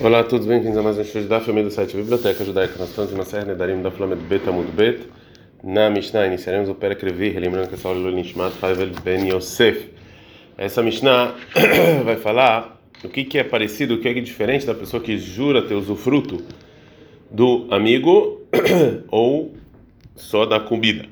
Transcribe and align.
Olá 0.00 0.20
a 0.20 0.24
todos, 0.24 0.46
bem-vindos 0.46 0.78
a 0.78 0.82
mais 0.82 0.96
um 0.96 1.00
estudo 1.00 1.26
da 1.26 1.40
família 1.40 1.68
do 1.68 1.74
site 1.74 1.96
Biblioteca 1.96 2.44
Judaica. 2.44 2.74
Nós 2.78 2.90
estamos 2.90 3.12
na 3.14 3.24
série 3.24 3.46
Nedarim 3.46 3.82
da 3.82 3.90
Flama 3.90 4.14
de 4.14 4.22
Bet 4.22 4.44
Bet. 4.76 5.00
Na 5.64 5.90
Mishnah 5.90 6.24
iniciaremos 6.28 6.68
o 6.68 6.74
Perek 6.76 7.04
Revi, 7.04 7.30
lembrando 7.30 7.68
que 7.68 7.74
essa 7.74 7.88
aula 7.88 8.08
é 8.08 8.12
Nishmat 8.12 8.52
Faivel 8.52 8.90
Ben 9.02 9.28
Yosef. 9.28 9.90
Essa 10.56 10.84
Mishnah 10.84 11.34
vai 12.04 12.14
falar 12.14 12.80
o 13.02 13.08
que, 13.08 13.24
que 13.24 13.38
é 13.38 13.42
parecido, 13.42 13.94
o 13.94 13.98
que 13.98 14.06
é 14.06 14.14
diferente 14.14 14.64
da 14.64 14.74
pessoa 14.74 15.02
que 15.02 15.18
jura 15.18 15.62
ter 15.62 15.74
usufruto 15.74 16.44
do 17.28 17.66
amigo 17.68 18.42
ou 19.10 19.52
só 20.14 20.46
da 20.46 20.60
comida. 20.60 21.06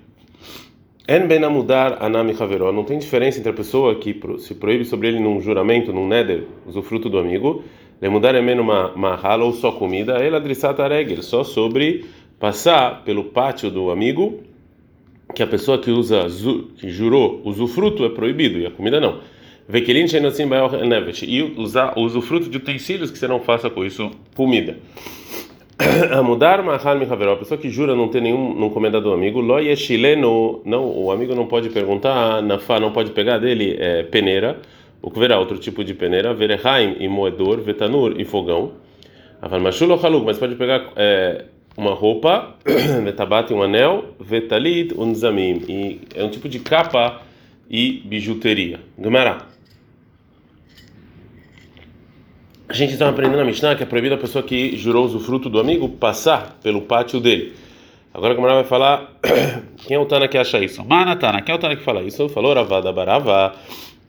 En 1.09 1.27
ben 1.27 1.45
amudar 1.45 1.99
anami 2.01 2.35
haveró. 2.39 2.73
Não 2.73 2.85
tem 2.85 3.01
diferença 3.01 3.39
entre 3.39 3.51
a 3.51 3.55
pessoa 3.55 3.97
que 3.97 4.17
se 4.39 4.55
proíbe 4.55 4.85
sobre 4.85 5.09
ele 5.09 5.19
num 5.19 5.41
juramento, 5.41 5.93
num 5.93 6.07
neder, 6.07 6.45
usufruto 6.67 7.09
do 7.09 7.19
amigo, 7.19 7.65
lemudar 8.01 8.35
é 8.35 8.41
menos 8.41 8.65
uma 8.65 8.93
mahal 8.97 9.41
ou 9.41 9.53
só 9.53 9.73
comida, 9.73 10.15
ela 10.15 10.37
adrissata 10.37 10.87
regel, 10.87 11.23
só 11.23 11.45
sobre 11.45 12.05
passar 12.39 13.03
pelo 13.05 13.25
pátio 13.25 13.71
do 13.71 13.91
amigo, 13.91 14.41
que 15.35 15.43
a 15.43 15.47
pessoa 15.47 15.79
que 15.79 15.91
usa 15.91 16.27
que 16.77 16.91
jurou 16.91 17.41
usufruto 17.45 18.05
é 18.05 18.09
proibido 18.09 18.59
e 18.59 18.67
a 18.67 18.71
comida 18.71 19.01
não. 19.01 19.21
Vekelin 19.69 20.07
shenosim 20.07 20.47
nevesh 20.47 21.25
e 21.25 21.43
usar 21.57 21.99
usufruto 21.99 22.49
de 22.49 22.57
utensílios 22.57 23.11
que 23.11 23.19
você 23.19 23.27
não 23.27 23.41
faça 23.41 23.69
com 23.69 23.85
isso 23.85 24.11
comida. 24.37 24.77
A 26.11 26.23
mudar 26.23 26.63
mahal 26.63 26.99
mihaveró, 26.99 27.35
a 27.35 27.37
pessoa 27.37 27.59
que 27.59 27.69
jura 27.69 27.95
não 27.95 28.09
ter 28.09 28.23
nenhum 28.23 28.55
não 28.59 28.71
comenda 28.71 28.99
do 28.99 29.13
amigo, 29.13 29.41
lo 29.41 29.59
chileno, 29.77 30.63
não, 30.65 30.87
o 30.87 31.11
amigo 31.11 31.35
não 31.35 31.47
pode 31.47 31.69
perguntar, 31.69 32.41
não 32.43 32.93
pode 32.93 33.11
pegar 33.11 33.39
dele 33.39 33.77
é, 33.79 34.03
peneira, 34.05 34.59
o 35.07 35.11
que 35.13 35.21
verá 35.21 35.39
outro 35.39 35.57
tipo 35.57 35.85
de 35.85 35.95
peneira, 35.95 36.35
verehaim 36.35 36.97
e 36.99 37.07
moedor, 37.07 37.61
vetanur 37.61 38.21
e 38.21 38.25
fogão. 38.25 38.73
Mas 40.25 40.37
pode 40.37 40.57
pegar 40.57 40.91
é, 40.97 41.45
uma 41.77 41.95
roupa, 41.95 42.57
vetabat 43.05 43.53
um 43.53 43.63
anel, 43.63 44.17
vetalit 44.19 44.93
um 44.99 45.15
zamim, 45.15 45.63
e 45.69 46.01
é 46.13 46.25
um 46.25 46.29
tipo 46.29 46.49
de 46.49 46.59
capa 46.59 47.23
e 47.71 48.03
bijuteria. 48.05 48.81
Gemara. 49.01 49.43
A 52.69 52.73
gente 52.73 52.95
está 52.95 53.09
aprendendo 53.09 53.37
na 53.37 53.45
Mishnah 53.45 53.77
que 53.77 53.85
é 53.85 53.87
proibido 53.87 54.17
a 54.17 54.19
pessoa 54.19 54.43
que 54.43 54.77
jurou 54.77 55.05
usufruto 55.05 55.49
do 55.49 55.61
amigo 55.61 55.89
passar 55.89 56.59
pelo 56.65 56.83
pátio 56.83 57.21
dele. 57.21 57.53
Agora 58.13 58.33
a 58.33 58.37
Gemara 58.37 58.55
vai 58.55 58.65
falar 58.65 59.13
quem 59.87 59.97
é 59.97 60.01
o 60.01 60.05
Tana 60.05 60.27
que 60.27 60.37
acha 60.37 60.59
isso? 60.59 60.85
Manatana, 60.85 61.43
quem 61.43 61.53
é 61.53 61.57
o 61.57 61.61
Tana 61.61 61.77
que 61.77 61.85
fala 61.85 62.03
isso? 62.03 62.29
Falou 62.29 62.53
Ravada 62.53 62.93
Barava. 62.93 63.55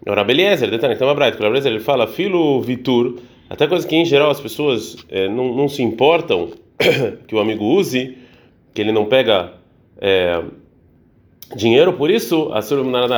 É 0.07 0.09
o 0.09 0.13
Rabeliezer, 0.13 0.71
Detana, 0.71 0.93
então 0.93 1.09
Abraita, 1.09 1.37
o 1.37 1.41
Rabeliezer 1.41 1.69
ele 1.69 1.81
fala 1.81 2.07
filo 2.07 2.61
vitur, 2.61 3.15
até 3.49 3.67
coisas 3.67 3.85
que 3.85 3.93
em 3.93 4.05
geral 4.05 4.29
as 4.29 4.39
pessoas 4.39 4.95
é, 5.09 5.27
não, 5.27 5.53
não 5.53 5.67
se 5.67 5.83
importam 5.83 6.49
que 7.27 7.35
o 7.35 7.39
amigo 7.39 7.65
use, 7.65 8.17
que 8.73 8.79
ele 8.79 8.93
não 8.93 9.03
pega 9.03 9.51
é, 9.99 10.41
dinheiro, 11.57 11.91
por 11.91 12.09
isso 12.09 12.49
a 12.53 12.59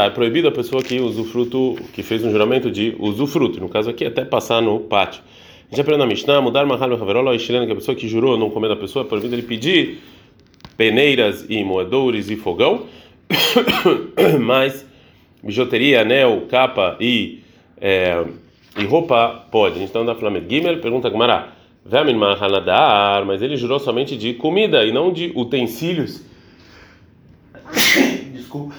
é 0.04 0.10
proibido 0.10 0.48
a 0.48 0.52
pessoa 0.52 0.82
que 0.82 1.00
usufruto, 1.00 1.76
que 1.94 2.02
fez 2.02 2.26
um 2.26 2.32
juramento 2.32 2.72
de 2.72 2.96
usufruto, 2.98 3.60
no 3.60 3.70
caso 3.70 3.92
aqui 3.92 4.04
até 4.04 4.26
passar 4.26 4.60
no 4.60 4.80
pátio. 4.80 5.22
A 5.68 5.70
gente 5.70 5.82
aprende 5.82 6.00
na 6.00 6.08
Mishnah, 6.08 6.42
mudar 6.42 6.66
mahalo 6.66 6.96
haverola 6.96 7.38
que 7.38 7.72
a 7.72 7.76
pessoa 7.76 7.94
que 7.94 8.08
jurou 8.08 8.36
não 8.36 8.50
comer 8.50 8.68
da 8.68 8.76
pessoa, 8.76 9.06
é 9.06 9.08
proibido 9.08 9.36
ele 9.36 9.44
pedir 9.44 10.00
peneiras 10.76 11.46
e 11.48 11.64
moedores 11.64 12.32
e 12.32 12.36
fogão, 12.36 12.88
mas 14.42 14.89
bijuteria, 15.44 16.02
anel, 16.02 16.48
capa 16.50 16.98
e, 17.00 17.42
é, 17.80 18.24
e 18.78 18.86
roupa 18.86 19.46
pode. 19.52 19.76
A 19.76 19.80
gente 19.80 19.88
está 19.88 20.04
na 20.04 20.16
Flamengo 20.16 20.50
Gimel, 20.50 20.80
pergunta 20.80 21.10
Gmará, 21.10 21.54
Vemin 21.86 22.16
mahanadar, 22.16 23.26
mas 23.26 23.42
ele 23.42 23.58
jurou 23.58 23.80
somente 23.80 24.16
de 24.18 24.34
comida 24.34 24.86
e 24.86 24.92
não 24.92 25.12
de 25.12 25.32
utensílios. 25.36 26.24
Desculpa. 28.34 28.76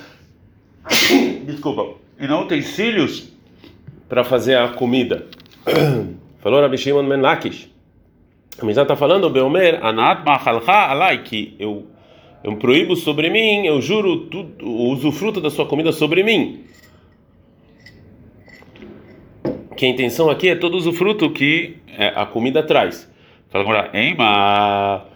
Desculpa. 1.47 1.99
E 2.19 2.27
não 2.27 2.43
utensílios 2.43 3.29
para 4.09 4.25
fazer 4.25 4.59
a 4.59 4.69
comida. 4.69 5.27
Falou 6.41 6.61
Rabi 6.61 6.79
Shimon 6.79 7.09
Ben 7.09 7.21
Lakish. 7.21 7.71
A 8.61 8.65
Mizah 8.65 8.83
está 8.83 8.95
falando, 8.95 9.31
Beomer, 9.31 9.79
Anat 9.83 10.25
Machalcha 10.25 10.91
Alai, 10.91 11.23
que 11.23 11.55
eu, 11.59 11.87
eu 12.43 12.57
proíbo 12.57 12.97
sobre 12.97 13.31
mim, 13.31 13.67
eu 13.67 13.81
juro 13.81 14.27
tudo, 14.27 14.67
o 14.67 14.91
usufruto 14.91 15.41
da 15.41 15.51
sua 15.51 15.67
comida 15.67 15.93
sobre 15.93 16.23
mim. 16.23 16.65
Que 19.77 19.87
a 19.87 19.89
intenção 19.89 20.29
aqui 20.29 20.49
é 20.49 20.55
todo 20.55 20.77
usufruto 20.77 21.31
que 21.31 21.77
é, 21.97 22.09
a 22.09 22.27
comida 22.27 22.63
traz. 22.63 23.11
Fala 23.49 23.65
agora, 23.65 23.91
Eima. 23.93 25.07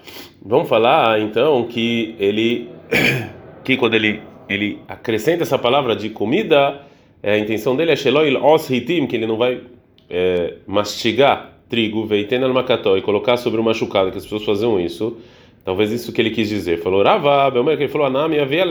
Vamos 0.45 0.69
falar 0.69 1.21
então 1.21 1.67
que 1.69 2.15
ele, 2.19 2.69
que 3.65 3.77
quando 3.77 3.95
ele 3.95 4.21
ele 4.49 4.81
acrescenta 4.87 5.43
essa 5.43 5.59
palavra 5.59 5.97
de 5.97 6.11
comida, 6.11 6.83
é, 7.23 7.35
a 7.35 7.39
intenção 7.39 7.77
dele 7.77 7.93
é 7.93 7.97
Sheloil 7.97 8.45
os 8.45 8.71
hitim, 8.71 9.06
que 9.06 9.17
ele 9.17 9.27
não 9.27 9.37
vai 9.37 9.61
é, 10.09 10.55
mastigar 10.67 11.53
trigo, 11.69 12.05
veiten 12.06 12.43
al 12.45 12.53
makató, 12.53 12.97
e 12.97 13.03
colocar 13.03 13.37
sobre 13.37 13.61
o 13.61 13.65
machucado, 13.65 14.11
que 14.11 14.19
as 14.19 14.25
pessoas 14.25 14.45
faziam 14.45 14.79
isso. 14.79 15.17
Talvez 15.64 15.91
isso 15.91 16.12
que 16.12 16.20
ele 16.20 16.30
quis 16.30 16.48
dizer. 16.48 16.82
Falou 16.82 17.02
Rava, 17.02 17.50
Belmer, 17.50 17.76
que 17.76 17.84
ele 17.84 17.92
falou 17.92 18.06
Anami, 18.06 18.38
Aviel, 18.38 18.69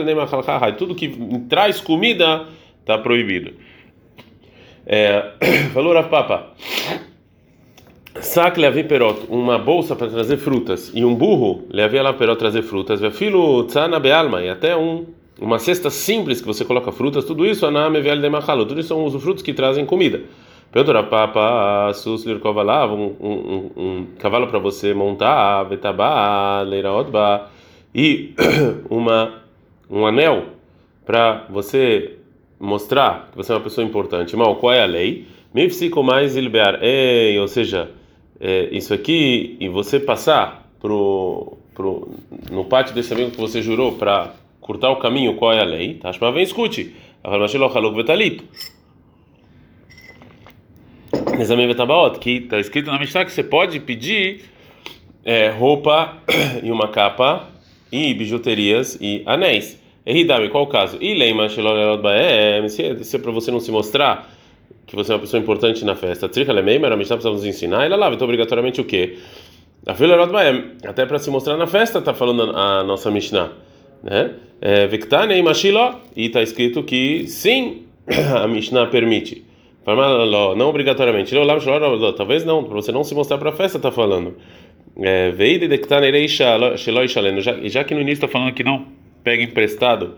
tudo 0.78 0.94
que 0.94 1.08
traz 1.48 1.80
comida 1.80 2.46
está 2.80 2.96
proibido. 2.98 3.52
É, 4.86 5.32
falou 5.74 5.92
Rav 5.94 6.08
Papa. 6.08 6.52
Sac 8.20 8.60
levi 8.60 8.84
perot, 8.84 9.26
uma 9.28 9.58
bolsa 9.58 9.96
para 9.96 10.06
trazer 10.06 10.36
frutas, 10.36 10.92
e 10.94 11.04
um 11.04 11.14
burro 11.14 11.66
levi 11.68 12.00
lá 12.00 12.12
perot 12.12 12.38
trazer 12.38 12.62
frutas, 12.62 13.00
filo 13.12 13.64
tzana 13.64 13.98
bealma, 13.98 14.40
e 14.40 14.48
até 14.48 14.76
um 14.76 15.04
uma 15.40 15.58
cesta 15.58 15.90
simples 15.90 16.40
que 16.40 16.46
você 16.46 16.64
coloca 16.64 16.92
frutas, 16.92 17.24
tudo 17.24 17.44
isso 17.44 17.66
aname 17.66 18.00
vel 18.00 18.20
de 18.20 18.28
machalo, 18.28 18.64
tudo 18.64 18.80
isso 18.80 18.88
são 18.88 19.04
os 19.04 19.20
frutos 19.20 19.42
que 19.42 19.52
trazem 19.52 19.84
comida. 19.84 20.22
Pedro 20.74 21.04
papa 21.04 21.92
sus 21.94 22.24
lirkova 22.26 22.64
um, 22.92 23.14
um, 23.20 23.70
um 23.76 24.06
cavalo 24.18 24.48
para 24.48 24.58
você 24.58 24.92
montar, 24.92 25.62
vetaba 25.68 26.62
leiraotba 26.62 27.48
e 27.94 28.34
uma 28.90 29.40
um 29.88 30.04
anel 30.04 30.46
para 31.06 31.46
você 31.48 32.18
mostrar 32.58 33.28
que 33.30 33.36
você 33.36 33.52
é 33.52 33.54
uma 33.54 33.60
pessoa 33.60 33.86
importante. 33.86 34.36
Mal, 34.36 34.56
qual 34.56 34.72
é 34.72 34.82
a 34.82 34.86
lei? 34.86 35.28
Mifsico 35.54 36.02
mais 36.02 36.34
ilbear, 36.36 36.82
ei, 36.82 37.38
ou 37.38 37.46
seja, 37.46 37.92
é, 38.40 38.68
isso 38.72 38.92
aqui 38.92 39.56
e 39.60 39.68
você 39.68 40.00
passar 40.00 40.68
pro, 40.80 41.56
pro 41.72 42.08
no 42.50 42.64
pátio 42.64 42.92
desse 42.92 43.12
amigo 43.14 43.30
que 43.30 43.40
você 43.40 43.62
jurou 43.62 43.92
para 43.92 44.34
cortar 44.60 44.90
o 44.90 44.96
caminho, 44.96 45.36
qual 45.36 45.52
é 45.52 45.60
a 45.60 45.64
lei? 45.64 45.94
Tashma 45.94 46.32
vem 46.32 46.42
escute. 46.42 46.96
Exame 51.38 51.66
Betabaot, 51.66 52.18
que 52.18 52.30
está 52.30 52.58
escrito 52.58 52.90
na 52.90 52.98
Mishnah 52.98 53.24
que 53.24 53.32
você 53.32 53.42
pode 53.42 53.80
pedir 53.80 54.44
é, 55.24 55.48
roupa 55.48 56.18
e 56.62 56.70
uma 56.70 56.88
capa 56.88 57.48
e 57.90 58.14
bijuterias 58.14 58.96
e 59.00 59.22
anéis. 59.26 59.80
Eridami, 60.06 60.48
qual 60.48 60.64
o 60.64 60.66
caso? 60.66 60.98
E 61.00 61.14
leima 61.14 61.48
se 61.48 61.60
é 61.60 63.18
para 63.18 63.32
você 63.32 63.50
não 63.50 63.60
se 63.60 63.70
mostrar 63.70 64.30
que 64.86 64.94
você 64.94 65.12
é 65.12 65.14
uma 65.14 65.20
pessoa 65.20 65.40
importante 65.40 65.84
na 65.84 65.96
festa. 65.96 66.28
Tricha 66.28 66.52
lemeima, 66.52 66.86
a 66.88 66.96
Mishnah 66.96 67.16
precisa 67.16 67.34
nos 67.34 67.44
ensinar. 67.44 67.84
Ela 67.84 67.96
lava, 67.96 68.14
então 68.14 68.26
obrigatoriamente 68.26 68.80
o 68.80 68.84
quê? 68.84 69.18
A 69.86 69.94
filha 69.94 70.16
até 70.86 71.06
para 71.06 71.18
se 71.18 71.30
mostrar 71.30 71.56
na 71.56 71.66
festa, 71.66 71.98
está 71.98 72.14
falando 72.14 72.56
a 72.56 72.84
nossa 72.84 73.10
Mishnah? 73.10 73.52
É, 74.60 74.86
Viktane 74.86 75.42
Mashilo, 75.42 76.00
e 76.14 76.26
está 76.26 76.42
escrito 76.42 76.82
que 76.82 77.26
sim, 77.26 77.84
a 78.34 78.46
Mishnah 78.46 78.86
permite. 78.86 79.44
Não 80.56 80.68
obrigatoriamente. 80.68 81.34
Talvez 82.16 82.44
não, 82.44 82.64
para 82.64 82.74
você 82.74 82.90
não 82.90 83.04
se 83.04 83.14
mostrar 83.14 83.38
para 83.38 83.50
a 83.50 83.52
festa, 83.52 83.76
está 83.76 83.92
falando. 83.92 84.36
É, 84.96 85.30
Veide 85.32 85.68
de 85.68 85.78
já 87.68 87.84
que 87.84 87.94
no 87.94 88.00
início 88.00 88.24
está 88.24 88.28
falando 88.28 88.54
que 88.54 88.64
não 88.64 88.86
pega 89.22 89.42
emprestado. 89.42 90.14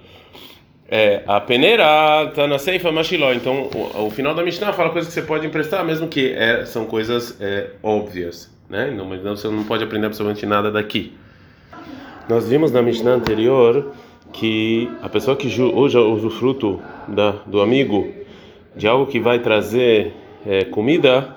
É, 0.88 1.22
a 1.26 1.40
peneira 1.40 2.24
está 2.28 2.46
na 2.46 2.58
Seifa 2.58 2.92
Mashiló. 2.92 3.32
Então, 3.32 3.68
o, 3.94 4.10
final 4.10 4.34
da 4.34 4.44
Mishnah 4.44 4.72
fala 4.72 4.90
coisas 4.90 5.12
que 5.12 5.20
você 5.20 5.26
pode 5.26 5.46
emprestar, 5.46 5.84
mesmo 5.84 6.06
que 6.06 6.32
é, 6.32 6.64
são 6.64 6.84
coisas 6.84 7.36
é, 7.40 7.70
óbvias. 7.82 8.54
Né? 8.68 8.92
Não, 8.96 9.04
mas 9.04 9.20
você 9.20 9.48
não 9.48 9.64
pode 9.64 9.82
aprender 9.82 10.06
absolutamente 10.06 10.46
nada 10.46 10.70
daqui. 10.70 11.12
Nós 12.28 12.48
vimos 12.48 12.70
na 12.70 12.82
Mishnah 12.82 13.12
anterior 13.12 13.92
que 14.32 14.90
a 15.02 15.08
pessoa 15.08 15.36
que 15.36 15.48
usa 15.60 16.00
o 16.00 16.12
usufruto 16.12 16.80
da, 17.08 17.30
do 17.46 17.60
amigo 17.60 18.12
de 18.76 18.86
algo 18.86 19.06
que 19.06 19.18
vai 19.18 19.38
trazer 19.38 20.12
é, 20.46 20.64
comida 20.64 21.34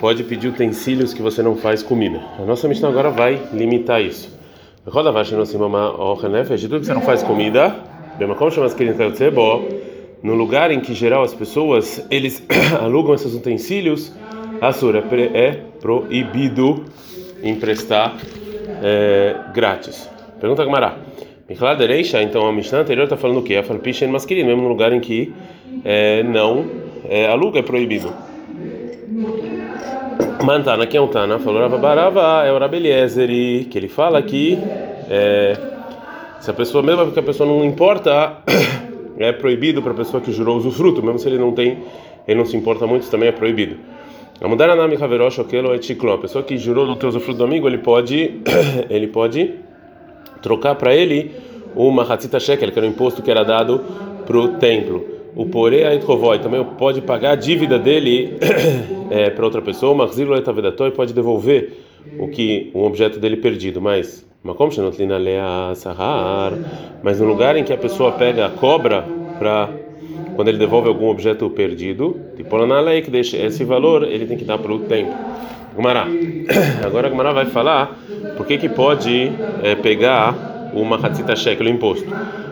pode 0.00 0.24
pedir 0.24 0.48
utensílios 0.48 1.14
que 1.14 1.22
você 1.22 1.42
não 1.42 1.56
faz 1.56 1.82
comida. 1.82 2.20
A 2.38 2.42
nossa 2.42 2.66
Mishnah 2.66 2.88
agora 2.88 3.10
vai 3.10 3.40
limitar 3.52 4.02
isso. 4.02 4.34
Roda 4.86 5.10
vai 5.10 5.24
no 5.24 5.36
de 6.60 6.68
tudo 6.68 6.80
que 6.80 6.86
você 6.86 6.94
não 6.94 7.00
faz 7.00 7.22
comida, 7.22 7.74
no 10.22 10.34
lugar 10.34 10.70
em 10.70 10.80
que 10.80 10.94
geral 10.94 11.22
as 11.22 11.32
pessoas 11.32 12.04
eles 12.10 12.42
alugam 12.82 13.14
esses 13.14 13.34
utensílios, 13.34 14.12
a 14.60 14.72
sura 14.72 15.02
é 15.34 15.60
proibido 15.80 16.84
emprestar 17.42 18.16
é, 18.82 19.36
grátis. 19.54 20.08
Pergunta 20.40 20.64
Gamara. 20.64 20.98
Dereisha, 21.76 22.22
então 22.22 22.46
a 22.46 22.52
Mishnah 22.52 22.80
anterior 22.80 23.04
está 23.04 23.16
falando 23.16 23.40
o 23.40 23.42
quê? 23.42 23.56
A 23.56 23.62
Falpisha 23.62 24.08
masculino, 24.08 24.48
mesmo 24.48 24.62
no 24.62 24.68
lugar 24.68 24.92
em 24.92 25.00
que 25.00 25.32
é, 25.84 26.22
não 26.22 26.64
é, 27.08 27.26
aluga 27.26 27.58
é 27.58 27.62
proibido. 27.62 28.12
Mantana, 30.42 30.86
quem 30.86 30.98
é 30.98 31.00
um 31.00 31.06
Tana? 31.06 31.38
Falou 31.38 31.60
Rava 31.60 31.78
Barava, 31.78 32.44
é 32.46 32.52
o 32.52 32.58
Rabeliezer, 32.58 33.28
que 33.68 33.78
ele 33.78 33.88
fala 33.88 34.22
que 34.22 34.58
é, 35.10 35.56
se 36.40 36.50
a 36.50 36.54
pessoa, 36.54 36.82
mesmo 36.82 37.12
que 37.12 37.18
a 37.18 37.22
pessoa 37.22 37.48
não 37.48 37.64
importa, 37.64 38.38
é 39.18 39.32
proibido 39.32 39.82
para 39.82 39.92
a 39.92 39.94
pessoa 39.94 40.22
que 40.22 40.32
jurou 40.32 40.56
usufruto, 40.56 41.02
mesmo 41.02 41.18
se 41.18 41.28
ele 41.28 41.38
não 41.38 41.52
tem, 41.52 41.78
ele 42.26 42.38
não 42.38 42.46
se 42.46 42.56
importa 42.56 42.86
muito, 42.86 43.08
também 43.10 43.28
é 43.28 43.32
proibido. 43.32 43.76
A 44.40 44.48
mudar 44.48 44.74
nome 44.74 44.96
Haverosh 44.96 45.38
Okelo 45.38 45.74
é 45.74 45.78
Ticló. 45.78 46.14
A 46.14 46.18
pessoa 46.18 46.42
que 46.42 46.58
jurou 46.58 46.86
no 46.86 46.96
teu 46.96 47.08
usufruto 47.08 47.38
do 47.38 47.44
amigo, 47.44 47.68
ele 47.68 47.78
pode, 47.78 48.40
ele 48.90 49.06
pode 49.06 49.54
trocar 50.42 50.74
para 50.74 50.94
ele 50.94 51.32
uma 51.74 52.02
Hatzita 52.02 52.38
Shekel, 52.38 52.70
que 52.70 52.78
era 52.78 52.86
o 52.86 52.90
imposto 52.90 53.22
que 53.22 53.30
era 53.30 53.42
dado 53.42 53.80
para 54.26 54.38
o 54.38 54.48
templo. 54.58 55.04
O 55.34 55.46
Poré 55.46 55.84
Aitrovoi 55.86 56.38
também 56.38 56.64
pode 56.78 57.00
pagar 57.00 57.32
a 57.32 57.36
dívida 57.36 57.78
dele 57.78 58.38
é, 59.10 59.30
para 59.30 59.44
outra 59.44 59.60
pessoa. 59.60 59.92
O 59.92 59.96
Marzilo 59.96 60.36
Etavedatoi 60.36 60.92
pode 60.92 61.12
devolver 61.12 61.72
o 62.18 62.28
que 62.28 62.70
um 62.74 62.84
objeto 62.84 63.18
dele 63.18 63.36
perdido, 63.36 63.80
mas 63.80 64.24
mas 67.02 67.18
no 67.18 67.26
lugar 67.26 67.56
em 67.56 67.64
que 67.64 67.72
a 67.72 67.78
pessoa 67.78 68.12
pega 68.12 68.44
a 68.44 68.50
cobra 68.50 69.02
para 69.38 69.70
quando 70.36 70.48
ele 70.48 70.58
devolve 70.58 70.88
algum 70.88 71.08
objeto 71.08 71.48
perdido, 71.48 72.20
tipo 72.36 72.66
na 72.66 72.78
lei 72.80 73.00
que 73.00 73.10
deixa 73.10 73.38
esse 73.38 73.64
valor, 73.64 74.02
ele 74.02 74.26
tem 74.26 74.36
que 74.36 74.44
dar 74.44 74.58
para 74.58 74.70
o 74.70 74.80
tempo. 74.80 75.14
Gumará. 75.74 76.06
Agora 76.84 77.08
Gumará 77.08 77.32
vai 77.32 77.46
falar 77.46 77.98
por 78.36 78.46
que 78.46 78.58
que 78.58 78.68
pode 78.68 79.32
é, 79.62 79.74
pegar 79.74 80.70
uma 80.72 80.96
hatzita 80.96 81.36
shekel, 81.36 81.66
o 81.66 81.70
imposto. 81.70 82.06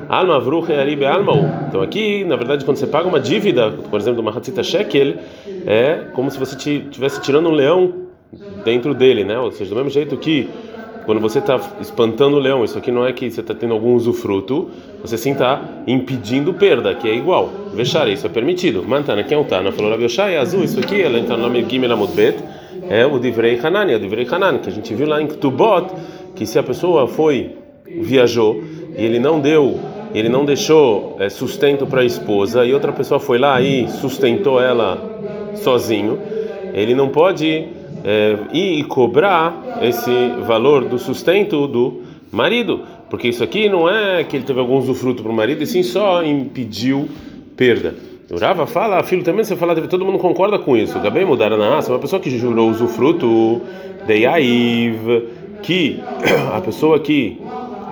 Alma 0.08 0.38
vruche 0.38 0.72
aribe 0.72 1.04
alma. 1.06 1.66
Então 1.68 1.82
aqui, 1.82 2.24
na 2.24 2.36
verdade, 2.36 2.64
quando 2.64 2.76
você 2.76 2.86
paga 2.86 3.08
uma 3.08 3.20
dívida, 3.20 3.70
por 3.70 3.98
exemplo, 3.98 4.20
uma 4.20 4.30
hatzita 4.30 4.62
shekel, 4.62 5.14
é 5.66 6.06
como 6.12 6.30
se 6.30 6.38
você 6.38 6.56
estivesse 6.56 7.20
tirando 7.20 7.48
um 7.48 7.52
leão 7.52 7.94
dentro 8.64 8.94
dele, 8.94 9.24
né? 9.24 9.38
Ou 9.38 9.50
seja, 9.50 9.70
do 9.70 9.76
mesmo 9.76 9.90
jeito 9.90 10.16
que 10.16 10.48
quando 11.04 11.20
você 11.20 11.38
está 11.40 11.58
espantando 11.80 12.36
o 12.36 12.38
leão, 12.38 12.64
isso 12.64 12.78
aqui 12.78 12.90
não 12.90 13.04
é 13.04 13.12
que 13.12 13.30
você 13.30 13.40
está 13.40 13.54
tendo 13.54 13.74
algum 13.74 13.94
usufruto, 13.94 14.70
você 15.00 15.16
sim 15.16 15.32
está 15.32 15.60
impedindo 15.86 16.54
perda, 16.54 16.94
que 16.94 17.08
é 17.08 17.14
igual. 17.14 17.50
Vexar, 17.74 18.08
isso 18.08 18.26
é 18.26 18.30
permitido. 18.30 18.84
Mantana, 18.86 19.24
quem 19.24 19.36
é 19.36 19.40
o 19.40 19.44
Tana? 19.44 19.72
Falou, 19.72 19.90
Rabiosha 19.90 20.30
é 20.30 20.38
azul, 20.38 20.62
isso 20.62 20.78
aqui, 20.78 21.00
ela 21.00 21.18
entra 21.18 21.36
no 21.36 21.42
nome 21.42 21.64
Gimel 21.68 21.92
Amudbet, 21.92 22.38
é 22.92 23.06
o 23.06 23.18
Divrei 23.18 23.58
Hanan, 23.58 23.90
é 23.90 23.96
o 23.96 23.98
Divrei 23.98 24.28
Hanan, 24.30 24.58
que 24.58 24.68
a 24.68 24.72
gente 24.72 24.94
viu 24.94 25.08
lá 25.08 25.22
em 25.22 25.26
Ktubot, 25.26 25.86
que 26.36 26.44
se 26.44 26.58
a 26.58 26.62
pessoa 26.62 27.08
foi, 27.08 27.52
viajou, 27.86 28.62
e 28.94 29.02
ele 29.02 29.18
não 29.18 29.40
deu, 29.40 29.80
ele 30.14 30.28
não 30.28 30.44
deixou 30.44 31.16
é, 31.18 31.30
sustento 31.30 31.86
para 31.86 32.02
a 32.02 32.04
esposa, 32.04 32.66
e 32.66 32.74
outra 32.74 32.92
pessoa 32.92 33.18
foi 33.18 33.38
lá 33.38 33.62
e 33.62 33.88
sustentou 33.88 34.60
ela 34.60 34.98
sozinho, 35.54 36.18
ele 36.74 36.94
não 36.94 37.08
pode 37.08 37.66
é, 38.04 38.36
e 38.52 38.84
cobrar 38.84 39.78
esse 39.80 40.10
valor 40.46 40.84
do 40.84 40.98
sustento 40.98 41.66
do 41.66 42.02
marido, 42.30 42.82
porque 43.08 43.26
isso 43.26 43.42
aqui 43.42 43.70
não 43.70 43.88
é 43.88 44.22
que 44.22 44.36
ele 44.36 44.44
teve 44.44 44.60
algum 44.60 44.76
usufruto 44.76 45.22
para 45.22 45.32
o 45.32 45.34
marido, 45.34 45.62
e 45.62 45.66
sim 45.66 45.82
só 45.82 46.22
impediu 46.22 47.08
perda. 47.56 48.11
O 48.30 48.38
Rava 48.38 48.66
fala, 48.66 49.02
filho, 49.02 49.22
também 49.22 49.44
você 49.44 49.56
fala, 49.56 49.74
todo 49.88 50.04
mundo 50.04 50.18
concorda 50.18 50.58
com 50.58 50.76
isso. 50.76 50.98
Gabem 51.00 51.24
mudar 51.24 51.50
na 51.50 51.68
raça, 51.68 51.92
uma 51.92 51.98
pessoa 51.98 52.20
que 52.20 52.30
jurou 52.30 52.70
usufruto 52.70 53.60
de 54.06 54.14
Yaiv, 54.14 55.28
que 55.62 56.00
a 56.54 56.60
pessoa 56.60 56.98
que 56.98 57.40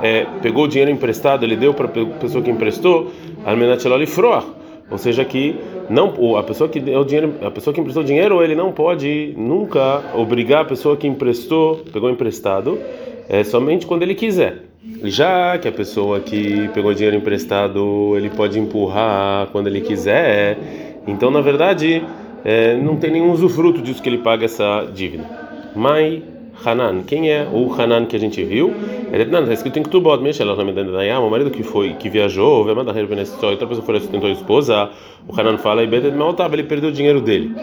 é, 0.03 0.27
pegou 0.41 0.65
o 0.65 0.69
dinheiro 0.69 0.91
emprestado, 0.91 1.45
ele 1.45 1.57
deu 1.57 1.75
para 1.75 1.87
a 1.87 2.07
pessoa 2.19 2.43
que 2.43 2.51
emprestou, 2.51 3.11
Almenateloli 3.45 4.07
Froach 4.07 4.61
ou 4.91 4.99
seja, 4.99 5.25
que 5.25 5.55
não 5.89 6.37
a 6.37 6.43
pessoa 6.43 6.69
que 6.69 6.81
deu 6.81 7.05
dinheiro, 7.05 7.35
a 7.43 7.51
pessoa 7.51 7.73
que 7.73 7.81
emprestou 7.81 8.03
dinheiro, 8.03 8.43
ele 8.43 8.57
não 8.57 8.73
pode 8.73 9.33
nunca 9.37 10.03
obrigar 10.15 10.63
a 10.63 10.65
pessoa 10.65 10.97
que 10.97 11.07
emprestou, 11.07 11.77
pegou 11.93 12.11
emprestado, 12.11 12.77
é 13.29 13.45
somente 13.45 13.87
quando 13.87 14.03
ele 14.03 14.17
quiser. 14.17 14.70
Já 15.05 15.59
que 15.59 15.69
a 15.69 15.73
pessoa 15.73 16.21
que 16.21 16.69
pegou 16.69 16.95
dinheiro 16.95 17.17
emprestado, 17.17 18.15
ele 18.17 18.31
pode 18.31 18.59
empurrar 18.59 19.49
quando 19.49 19.67
ele 19.67 19.81
quiser. 19.83 20.59
Então, 21.07 21.31
na 21.31 21.41
verdade, 21.41 22.03
é, 22.45 22.77
não 22.77 22.97
tem 22.97 23.11
nenhum 23.11 23.31
usufruto 23.31 23.83
disso 23.83 24.03
que 24.03 24.09
ele 24.09 24.19
paga 24.19 24.47
essa 24.47 24.89
dívida. 24.93 25.25
Mas 25.77 26.23
Hanan. 26.65 27.03
Quem 27.03 27.31
é 27.31 27.47
o 27.51 27.73
Hanan 27.73 28.07
que 28.07 28.17
a 28.17 28.19
gente 28.19 28.43
viu? 28.45 28.73
Não 29.31 29.41
está 29.41 29.53
escrito 29.53 29.79
em 29.79 29.83
Ktubot, 29.83 30.23
Meshel, 30.23 30.49
o 30.49 31.31
marido 31.31 31.51
que 31.51 31.63
foi 31.63 31.95
que 31.95 32.09
viajou, 32.09 32.67
outra 32.67 33.67
pessoa 33.67 33.85
foi 33.85 34.01
sustentou 34.01 34.29
a 34.29 34.33
esposa. 34.33 34.91
O 35.27 35.39
Hanan 35.39 35.59
fala 35.59 35.83
e 35.83 35.87
ele 35.87 36.63
perdeu 36.65 36.91
o 36.91 36.93
dinheiro 36.93 37.21
dele. 37.21 37.55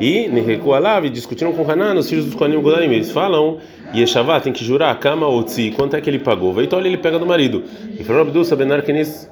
E 0.00 0.28
Neheku 0.28 0.72
Alav 0.72 1.08
discutiram 1.10 1.52
com 1.52 1.70
Hanan, 1.70 1.94
os 1.94 2.08
filhos 2.08 2.24
dos 2.24 2.34
Kohanim 2.34 2.60
Godanim, 2.62 2.94
eles 2.94 3.10
falam 3.10 3.58
Yeshavá 3.94 4.40
tem 4.40 4.52
que 4.52 4.64
jurar 4.64 4.98
Kama 4.98 5.26
ou 5.26 5.42
Tzi, 5.42 5.72
quanto 5.76 5.94
é 5.94 6.00
que 6.00 6.08
ele 6.08 6.18
pagou? 6.18 6.62
Então 6.62 6.80
ele 6.80 6.96
pega 6.96 7.18
do 7.18 7.26
marido. 7.26 7.62
E 7.98 8.02
falou 8.02 8.22
Abdul 8.22 8.44
Sabenar 8.44 8.82
Kenis 8.82 9.30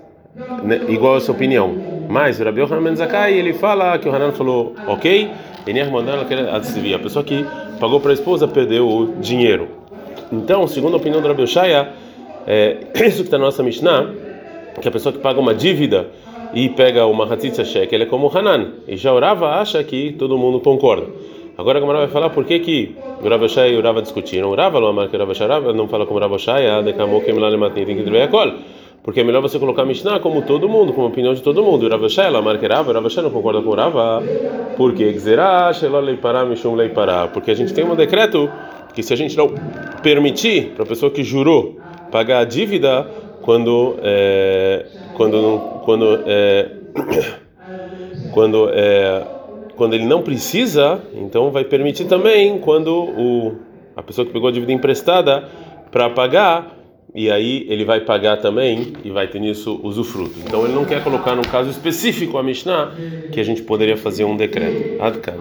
igual 0.89 1.17
a 1.17 1.21
sua 1.21 1.35
opinião. 1.35 1.75
Mas 2.09 2.39
Rabi 2.39 2.61
Yohanan 2.61 2.95
Zakai, 2.97 3.35
ele 3.35 3.55
fala 3.55 3.99
que 3.99 4.09
o 4.09 4.15
Hanan 4.15 4.33
falou, 4.33 4.75
ok, 4.87 5.31
a 6.95 6.99
pessoa 6.99 7.25
que 7.25 7.47
pagou 7.81 8.01
para 8.01 8.11
a 8.11 8.15
esposa 8.15 8.47
perdeu 8.47 8.89
o 8.89 9.15
dinheiro. 9.21 9.69
Então, 10.31 10.67
segundo 10.67 10.95
a 10.95 10.97
opinião 10.97 11.23
do 11.23 11.29
Rabi 11.29 11.47
Shaya, 11.47 11.91
é 12.47 12.79
isso 13.07 13.19
que 13.19 13.23
está 13.23 13.39
na 13.39 13.47
nossa 13.47 13.63
Mishnah, 13.63 14.11
que 14.81 14.89
a 14.89 14.91
pessoa 14.91 15.13
que 15.13 15.19
paga 15.19 15.41
uma 15.41 15.55
dívida 15.55 16.09
e 16.55 16.69
pega 16.69 17.07
uma 17.07 17.27
Shek, 17.39 17.95
ele 17.95 18.05
é 18.05 18.07
como 18.07 18.31
Hanan. 18.35 18.73
E 18.87 18.97
já 18.97 19.13
o 19.13 19.19
Rava 19.19 19.51
acha 19.61 19.83
que 19.85 20.13
todo 20.13 20.39
mundo 20.39 20.61
concorda. 20.61 21.07
Agora 21.57 21.79
a 21.79 21.81
Gamara 21.81 21.99
vai 21.99 22.09
falar 22.09 22.31
por 22.31 22.45
que 22.45 22.59
que 22.61 22.97
Rav 23.23 23.49
Shaya 23.49 23.73
e 23.73 23.77
o 23.77 23.83
Rava 23.83 24.01
discutiram. 24.01 24.55
Rava, 24.55 24.79
o 24.79 24.95
Rava 24.95 25.35
Shaya, 25.35 25.61
não 25.73 25.89
fala 25.89 26.07
como 26.07 26.21
Rav 26.21 26.39
Shaya, 26.39 26.83
decamou 26.83 27.21
que 27.21 27.33
tem 27.33 27.85
que 27.85 28.03
dizer 28.03 28.23
a 28.23 28.29
col 28.29 28.53
porque 29.09 29.21
é 29.21 29.25
melhor 29.25 29.41
você 29.41 29.59
colocar 29.59 29.87
Mishnah 29.87 30.21
como 30.21 30.43
todo 30.43 30.69
mundo, 30.69 30.93
como 30.93 31.07
a 31.07 31.09
opinião 31.09 31.33
de 31.33 31.41
todo 31.41 31.63
mundo. 31.63 31.89
Rav 31.89 32.09
Shai, 32.11 32.27
ela 32.27 32.43
marca 32.43 32.69
Rav, 32.69 32.93
Rav 32.93 33.09
Shai 33.09 33.25
não 33.25 33.31
concorda 33.31 33.63
com 33.63 33.71
Rava. 33.71 34.23
Por 34.77 34.93
quê? 34.93 35.17
Porque 37.33 37.51
a 37.51 37.55
gente 37.55 37.73
tem 37.73 37.85
um 37.85 37.97
decreto 37.97 38.51
que 38.93 39.03
se 39.03 39.13
a 39.15 39.17
gente 39.17 39.37
não 39.37 39.55
permitir 40.03 40.73
para 40.75 40.85
a 40.85 40.87
pessoa 40.87 41.11
que 41.11 41.23
jurou 41.23 41.79
pagar 42.11 42.41
a 42.41 42.45
dívida 42.45 43.07
quando 43.41 43.97
é, 44.03 44.85
quando 45.19 45.59
quando 45.85 46.23
é, 46.27 46.71
quando 48.33 48.71
é, 48.73 49.27
quando 49.77 49.95
ele 49.95 50.07
não 50.07 50.23
precisa, 50.23 51.01
então 51.13 51.51
vai 51.51 51.65
permitir 51.65 52.07
também 52.07 52.59
quando 52.59 52.95
o 52.95 53.57
a 53.97 54.03
pessoa 54.03 54.25
que 54.25 54.33
pegou 54.33 54.49
a 54.49 54.53
dívida 54.53 54.73
emprestada 54.73 55.49
para 55.91 56.09
pagar 56.09 56.77
e 57.15 57.31
aí 57.31 57.67
ele 57.69 57.85
vai 57.85 58.01
pagar 58.01 58.37
também 58.37 58.93
e 59.03 59.11
vai 59.11 59.27
ter 59.27 59.41
nisso 59.41 59.81
usufruto. 59.83 60.39
Então 60.39 60.65
ele 60.65 60.75
não 60.75 60.85
quer 60.85 61.03
colocar 61.03 61.35
num 61.35 61.43
caso 61.43 61.69
específico 61.69 62.39
a 62.39 62.43
Mishnah 62.43 62.93
que 63.33 63.41
a 63.41 63.45
gente 63.45 63.63
poderia 63.63 63.97
fazer 63.97 64.25
um 64.25 64.37
decreto. 64.37 65.03
Adkan. 65.03 65.35